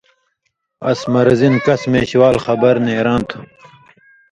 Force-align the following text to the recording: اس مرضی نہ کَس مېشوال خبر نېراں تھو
اس 0.89 0.99
مرضی 1.13 1.49
نہ 1.53 1.59
کَس 1.65 1.81
مېشوال 1.91 2.35
خبر 2.45 2.73
نېراں 2.85 3.21
تھو 3.29 3.39